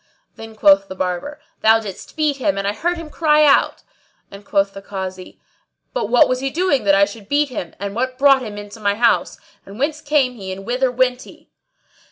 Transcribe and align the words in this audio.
Then 0.35 0.55
quoth 0.55 0.87
the 0.87 0.95
Barber, 0.95 1.39
"Thou 1.61 1.79
didst 1.79 2.15
beat 2.17 2.37
him 2.37 2.57
and 2.57 2.67
I 2.67 2.73
heard 2.73 2.97
him 2.97 3.11
cry 3.11 3.45
out;" 3.45 3.83
and 4.31 4.43
quoth 4.43 4.73
the 4.73 4.81
Kazi, 4.81 5.39
"But 5.93 6.09
what 6.09 6.27
was 6.27 6.39
he 6.39 6.49
doing 6.49 6.85
that 6.85 6.95
I 6.95 7.05
should 7.05 7.29
beat 7.29 7.49
him, 7.49 7.75
and 7.79 7.93
what 7.93 8.17
brought 8.17 8.41
him 8.41 8.57
in 8.57 8.69
to 8.69 8.79
my 8.79 8.95
house; 8.95 9.37
and 9.63 9.77
whence 9.77 10.01
came 10.01 10.33
he 10.33 10.51
and 10.51 10.65
whither 10.65 10.91
went 10.91 11.21
he?" 11.21 11.51